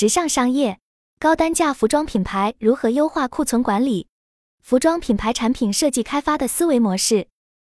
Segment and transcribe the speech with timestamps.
[0.00, 0.78] 直上商业，
[1.18, 4.06] 高单价服装品牌如何优化库存管理？
[4.62, 7.28] 服装品牌产品设计开发的思维模式。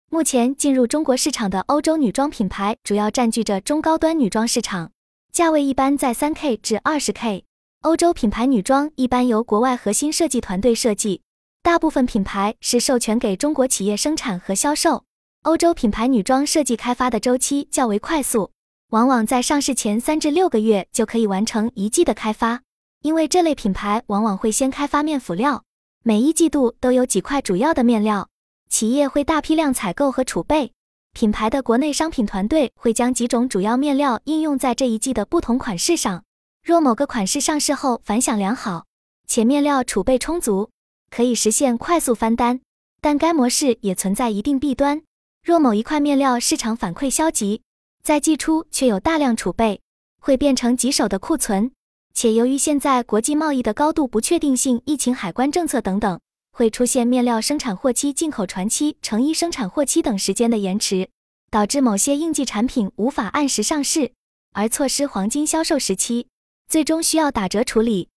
[0.09, 4.91] 目前进入中国市场的欧洲女装品牌主要占据着中高端女装市场，
[5.31, 7.45] 价位一般在三 K 至二十 K。
[7.83, 11.21] 欧洲品牌女装一般由国外核心设计团队设计，
[11.63, 15.05] 大部分品牌是授权给中国企业生产和销售。
[15.43, 18.51] 欧洲品牌女装设计开发的周期较为快速。
[18.91, 22.61] 往往在上市前三至六个月就可以完成一季的开发，
[23.01, 25.65] 因为这类品牌往往会先开发面辅料，
[26.03, 28.29] 每一季度都有几块主要的面料，
[28.69, 30.71] 企业会大批量采购和储备。
[31.11, 36.23] 品牌的国内商品团队会将几种主要面料应用在这一季的不同款式上。
[36.63, 38.85] 若某个款式上市后反响良好，
[39.27, 40.69] 且面料储备充足，
[41.09, 42.61] 可以实现快速翻单。
[43.01, 45.01] 但该模式也存在一定弊端，
[45.43, 47.63] 若某一块面料市场反馈消极。
[48.07, 49.81] 在季初却有大量储备，
[50.21, 51.71] 会变成棘手的库存，
[52.13, 56.17] 且由于现在国际贸易的高度不确定性、疫情、海关政策等等，
[56.53, 61.09] 会出现面料生产货期、进口船期、成衣生产货期等时间的延迟，
[61.51, 64.13] 导致某些应季产品无法按时上市，
[64.53, 66.27] 而错失黄金销售时期，
[66.69, 68.07] 最终需要打折处理。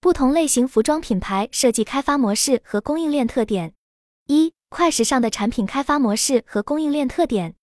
[0.00, 3.74] 不同类型服装品牌设计开发模式和供应链特点：
[4.26, 7.54] 一、快时尚的产品开发模式和供应链特点。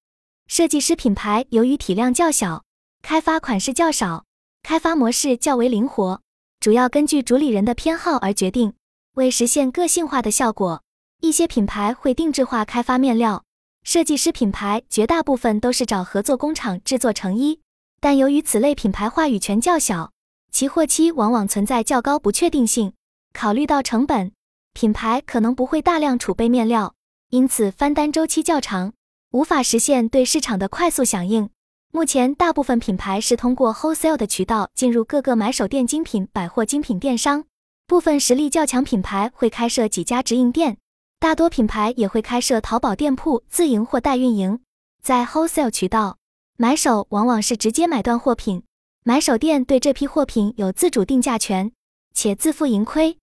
[0.52, 2.66] 设计师品牌由于体量较小，
[3.02, 4.26] 开发款式较少，
[4.64, 6.22] 开发模式较为灵活，
[6.60, 8.74] 主要根据主理人的偏好而决定。
[9.14, 10.84] 为实现个性化的效果，
[11.22, 13.46] 一些品牌会定制化开发面料。
[13.84, 17.62] 设计师品牌绝大部分都是找合作工厂制作成衣，
[18.02, 20.12] 但由于此类品牌话语权较小，
[20.52, 22.92] 其货期往往存在较高不确定性。
[23.32, 24.34] 考虑到成本，
[24.74, 26.94] 品牌可能不会大量储备面料，
[27.30, 28.92] 因此翻单周期较长。
[29.32, 31.50] 无法实现对市场的快速响应。
[31.94, 37.46] 目前，大部分品牌是通过 wholesale 的渠道进入各个买手店、精品百货、精品电商。
[37.88, 40.78] 部分实力较强品牌会开设几家直营店，
[41.18, 44.60] 大多品牌也会开设淘宝店铺，自营或代运营。
[45.02, 46.18] 在 wholesale 渠道，
[46.58, 48.64] 买手往往是直接买断货品，
[49.04, 51.72] 买手店对这批货品有自主定价权，
[52.14, 53.18] 且自负盈亏。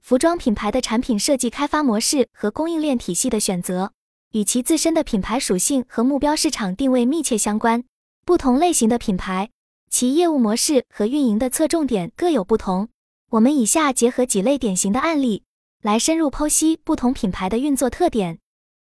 [0.00, 3.92] 服装品牌的产品设计开发模式和供应链体系的选择。
[4.32, 7.82] 与其自身的品牌属性和目标市场定位密切相关。
[8.24, 9.50] 不同类型的品牌，
[9.90, 12.88] 其业务模式和运营的侧重点各有不同。
[13.30, 15.42] 我们以下结合几类典型的案例，
[15.82, 18.38] 来深入剖析不同品牌的运作特点。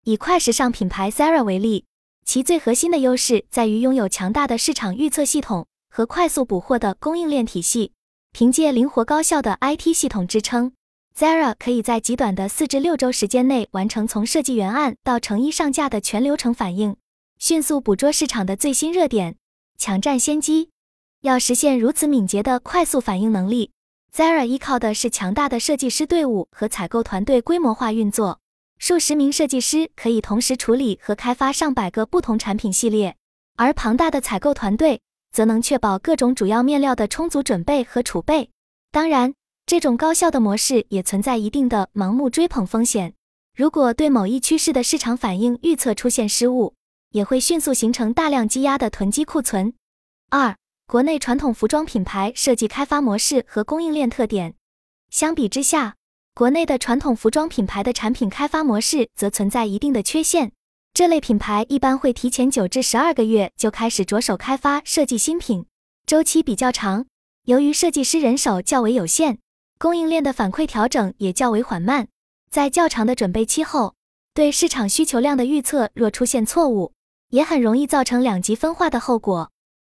[0.03, 1.85] 以快时尚品牌 Zara 为例，
[2.23, 7.94] 其最核心的优势在于拥有强大的市场预测系统和快速补货的供应链体系，
[8.31, 10.73] 凭借灵活高效的 IT 系统支撑。
[11.16, 16.95] Zara 可以在极短的四至六周时间内完成从设计原案到成衣上架的全流程反应，
[17.38, 19.35] 迅速捕捉市场的最新热点，
[19.77, 20.69] 抢占先机。
[21.22, 23.72] 要实现如此敏捷的快速反应能力
[24.16, 28.39] ，Zara 依靠的是强大的设计师队伍和采购团队规模化运作。
[28.79, 33.16] 数十名设计师可以同时处理和开发上百个不同产品系列，
[33.57, 35.01] 而庞大的采购团队
[35.31, 38.49] 则能确保各种主要面料的充足准备和储备。
[38.91, 39.35] 当然。
[39.72, 43.14] 这种高效的模式也存在一定的盲目追捧风险。
[43.56, 46.74] 如果对某一趋势的市场反应预测出现失误，
[47.12, 49.74] 也会迅速形成大量积压的囤积库存。
[50.30, 54.56] 二、国内传统服装品牌设计开发模式和供应链特点。
[55.09, 55.96] 相比之下，
[56.34, 60.52] 国内的传统服装品牌的产品开发模式则存在一定的缺陷。
[60.94, 65.66] 这类品牌一般会提前九至十二个月就开始着手开发设计新品，
[66.06, 67.06] 周期比较长。
[67.46, 69.40] 由于设计师人手较为有限。
[69.81, 72.08] 供应链的反馈调整也较为缓慢，
[72.52, 73.96] 在较长的准备期后，
[74.31, 76.94] 对市场需求量的预测若出现错误，
[77.30, 79.50] 也很容易造成两极分化的后果。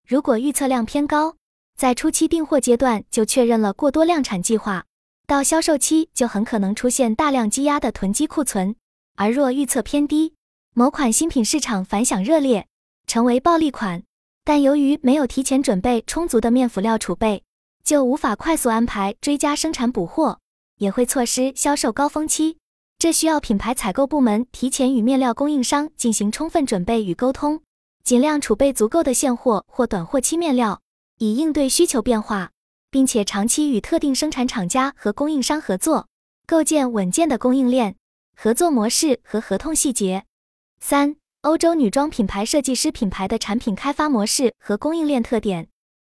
[0.06, 1.34] 如果预测量偏高，
[1.76, 4.84] 在初期订货阶段就确认了过多量产计划，
[5.26, 8.76] 到销售期就很可能出现大量积压的囤积库存；
[9.16, 10.34] 而若预测偏低，
[10.74, 12.68] 某款新品市场反响热烈，
[13.08, 14.04] 成为暴利款，
[14.44, 17.42] 但由于没有提前准备充足的面辅料储备。
[17.84, 20.38] 就无法快速安排追加生产补货，
[20.78, 22.58] 也会错失销售高峰期。
[22.98, 27.60] 这需要品牌采购部门提前与面料供应商进行充分准备与沟通，
[28.04, 30.80] 尽量储备足够的现货或短货期面料，
[31.18, 32.50] 以应对需求变化，
[32.90, 36.06] 并且长期与特定生产厂家和供应商合作，
[36.46, 37.96] 构建稳健的供应链
[38.36, 40.24] 合作模式和合同细节。
[40.78, 45.68] 三、欧洲女装品牌设计师品牌的产品开发模式和供应链特点。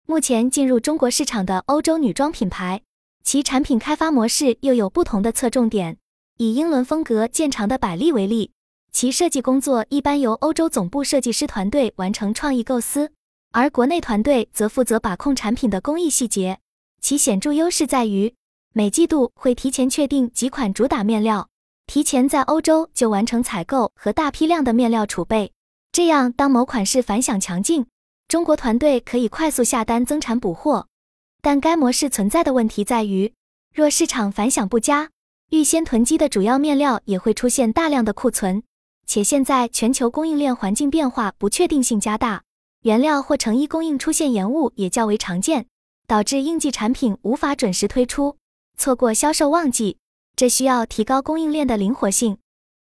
[0.08, 2.80] 目前进入中国市场的欧洲女装品牌，
[3.24, 5.98] 其产品开发模式又有不同的侧重点。
[6.38, 8.52] 以英伦风格见长的百丽为例，
[8.92, 13.12] 其设计工作一般由欧洲总部设计师团队完成创意构思，
[13.52, 16.60] 而国内团队则负责把控产品的工艺细节。
[17.02, 18.36] 其显著优势在于，
[18.74, 21.50] 每季度会提前确定几款主打面料，
[21.88, 25.52] 提前在欧洲就完成采购和大批量的面料储备。
[25.92, 27.88] 这样，当某款式反响强劲，
[28.28, 30.88] 中国团队可以快速下单增产补货。
[31.42, 33.32] 但该模式存在的问题在于，
[33.74, 35.12] 若市场反响不佳，
[35.52, 38.64] 预先囤积的主要面料也会出现大量的库存。
[39.06, 42.42] 且现在全球供应链环境变化不确定性加大，
[42.82, 45.68] 原料或成衣供应出现延误也较为常见，
[46.08, 48.38] 导致应季产品无法准时推出，
[48.76, 49.98] 错过销售旺季。
[50.36, 52.40] 这需要提高供应链的灵活性。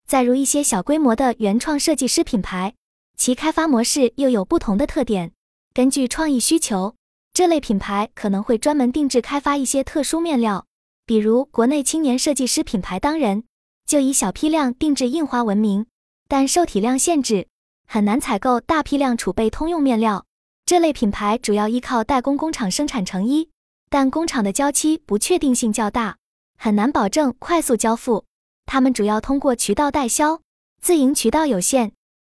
[0.07, 2.73] 再如一些小规模的原创设计师品牌，
[3.17, 5.33] 其开发模式又有不同的特点。
[5.73, 6.95] 根据创意需求，
[7.33, 10.65] 这类品牌可能会专门定制开发一些特殊面料，
[11.05, 13.43] 比如国内青年设计师品牌当仁，
[13.85, 15.85] 就以小批量定制印花闻名。
[16.29, 17.47] 但受体量限制，
[17.87, 20.25] 很难采购大批量储备通用面料。
[20.65, 23.49] 这类品牌主要依靠代工工厂生产成衣，
[23.89, 26.17] 但工厂的交期不确定性较大，
[26.57, 28.25] 很难保证快速交付。
[28.65, 30.41] 他们主要通过渠道代销，
[30.81, 31.93] 自营渠道有限。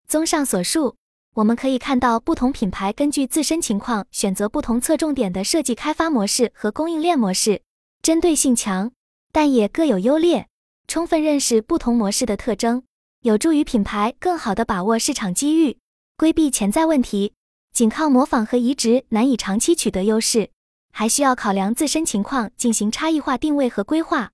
[0.08, 0.96] 综上所述，
[1.36, 7.62] 我们可以看到不同品牌根据自身情况选择不同侧重点的设计开发模式和供应链模式，
[8.02, 8.90] 针对性强，
[9.34, 10.48] 但也各有优劣。
[10.88, 12.84] 充分认识不同模式的特征。
[13.24, 15.78] 有助于品牌更好地把握市场机遇，
[16.16, 17.34] 规避潜在问题。
[17.74, 20.52] 仅靠模仿和移植难以长期取得优势，
[20.94, 24.32] 还需要考量自身情况进行差异化定位和规划。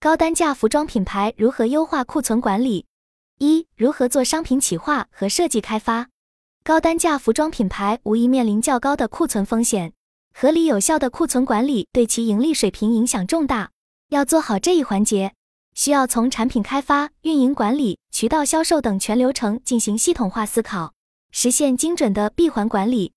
[0.00, 2.86] 高单价服装品牌如何优化库存管理？
[3.42, 6.08] 一、如何做商品企划和设计开发？
[6.62, 9.94] 高单价服装品牌无疑面临较高的库存风险，
[10.34, 13.70] 合理有效的库存管理对其盈利水平影响重大。
[14.10, 15.32] 要做好这一环节。
[15.74, 20.92] 需要从产品开发、运营管理、渠道销售等全流程进行系统化思考，
[21.30, 23.14] 实现精准的闭环管理。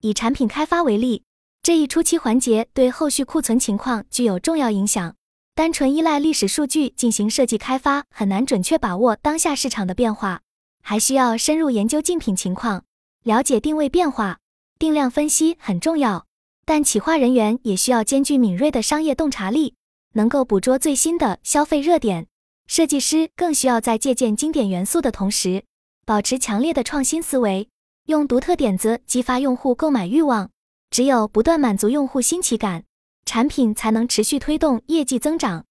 [0.00, 1.22] 以产品开发为例，
[1.62, 5.14] 这一初期环节对后续库存情况具有重要影响。
[5.56, 10.42] 单纯依赖历史数据进行设计开发，很难准确把握当下市场的变化，
[10.82, 12.84] 还需要深入研究竞品情况，
[13.24, 14.36] 了解定位变化。
[14.78, 16.26] 定量分析很重要，
[16.66, 19.72] 但企划人员也需要兼具敏锐的商业洞察力。
[20.12, 22.26] 能够捕捉最新的消费热点，
[22.66, 25.64] 设计师更需要在借鉴经典元素的同时，
[26.04, 27.66] 保持强烈的创新思维，
[28.08, 30.50] 用独特点子激发用户购买欲望。
[30.90, 32.84] 只有不断满足用户新奇感，
[33.26, 35.66] 产品才能持续推动业绩增长。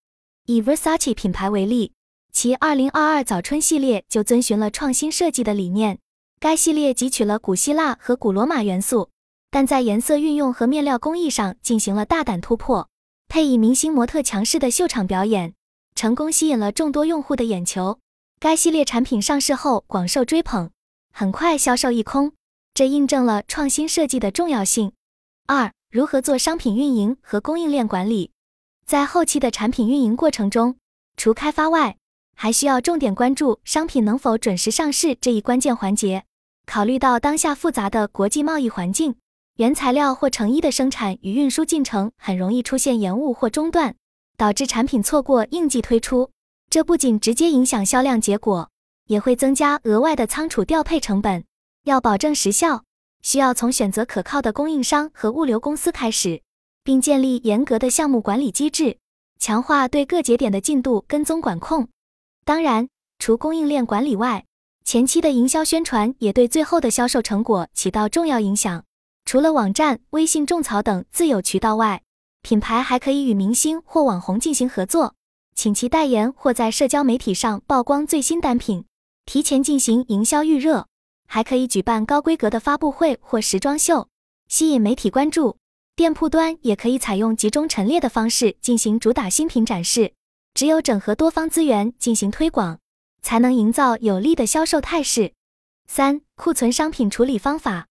[0.46, 1.94] 以 Versace 品牌为例，
[2.32, 5.98] 其2022早春系列就遵循了创新设计的理念。
[6.40, 9.10] 该系列汲取了古希腊和古罗马元素，
[9.50, 12.90] 但在颜色运用和面料工艺上进行了大胆突破。
[13.28, 15.56] 配以明星模特强势的秀场表演，
[15.96, 17.98] 成功吸引了众多用户的眼球。
[18.40, 20.70] 该系列产品上市后广受追捧，
[21.12, 22.34] 很快销售一空，
[22.76, 24.92] 这印证了创新设计的重要性。
[25.48, 28.32] 二、如何做商品运营和供应链管理？
[28.86, 30.76] 在后期的产品运营过程中，
[31.16, 31.96] 除开发外，
[32.36, 36.26] 还需要重点关注商品能否准时上市这一关键环节。
[36.66, 39.16] 考虑到当下复杂的国际贸易环境。
[39.56, 43.96] 原材料或成衣的生产与运输进程很容易出现延误或中断，
[44.36, 46.30] 导致产品错过应季推出。
[46.70, 48.70] 这不仅直接影响销量结果，
[49.08, 51.46] 也会增加额外的仓储调配成本。
[51.86, 52.84] 要保证时效，
[53.26, 56.44] 需要从选择可靠的供应商和物流公司开始，
[56.84, 59.00] 并建立严格的项目管理机制，
[59.40, 61.88] 强化对各节点的进度跟踪管控。
[62.46, 64.46] 当然，除供应链管理外，
[64.84, 68.84] 前期的营销宣传也对最后的销售成果起到重要影响。
[69.26, 72.04] 除了网站、微信种草等自有渠道外，
[72.44, 75.16] 品牌还可以与明星或网红进行合作，
[75.56, 78.86] 请其代言或在社交媒体上曝光最新单品，
[79.26, 80.86] 提前进行营销预热。
[81.28, 84.08] 还可以举办高规格的发布会或时装秀，
[84.48, 85.58] 吸引媒体关注。
[85.96, 90.14] 店铺端也可以采用集中陈列的方式进行主打新品展示。
[90.54, 92.80] 只有整合多方资源进行推广，
[93.22, 95.34] 才能营造有利的销售态势。
[95.86, 97.88] 三、库存商品处理方法。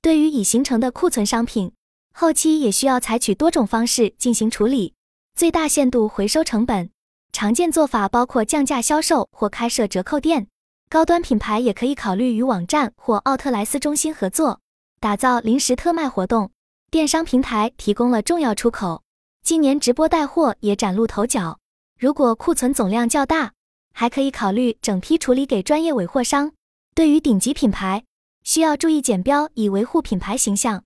[0.00, 1.72] 对于已形成的库存商品，
[2.12, 4.94] 后期也需要采取多种方式进行处理，
[5.34, 6.90] 最大限度回收成本。
[7.32, 10.46] 常见做法包括降价销售或开设折扣店。
[10.88, 14.60] 高端品牌也可以考虑与网站或奥特莱斯中心合作，
[15.00, 16.50] 打造临时特卖活动。
[16.90, 19.02] 电商平台提供了重要出口，
[19.42, 21.58] 今年直播带货也崭露头角。
[21.98, 23.52] 如果库存总量较大，
[23.92, 26.52] 还可以考虑整批处理给专业尾货商。
[26.94, 28.04] 对于顶级品牌，
[28.44, 30.84] 需要注意减标，以维护品牌形象。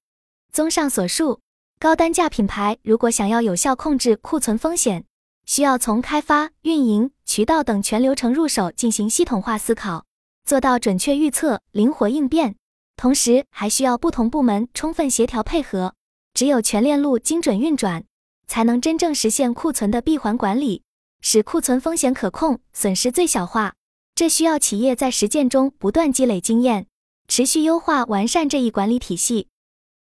[0.51, 1.41] 综上所述，
[1.79, 5.05] 高单价品牌如果想要有效控制库存风险，
[5.45, 10.07] 需要从开发、运营、渠道等全流程入手进行系统化思考，
[10.47, 12.57] 做到准确预测、灵活应变。
[12.97, 15.95] 同时，还需要不同部门充分协调配合。
[16.33, 18.03] 只有全链路精准运转，
[18.47, 20.83] 才能真正实现库存的闭环管理，
[21.21, 23.75] 使库存风险可控、损失最小化。
[24.15, 26.87] 这需要企业在实践中不断积累经验，
[27.29, 29.49] 持续优化完善这一管理体系。